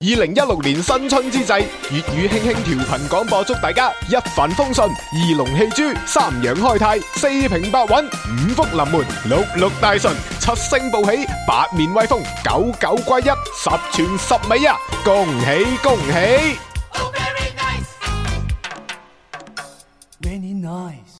[0.00, 1.52] 二零一六年新春之际
[1.90, 14.76] 粤语轻轻调频广播祝大家一帆风顺二龙戏珠三阳开泰四平八稳五福临门六六大顺七星报喜八面威风九九归一十全十美啊！
[15.04, 16.58] 恭喜恭喜
[16.94, 17.90] ！Oh very nice.
[20.22, 21.08] Very nice.